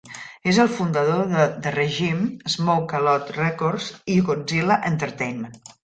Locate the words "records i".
3.37-4.17